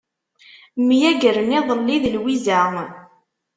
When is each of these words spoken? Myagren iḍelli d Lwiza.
Myagren 0.87 1.55
iḍelli 1.59 1.97
d 2.03 2.05
Lwiza. 2.15 2.59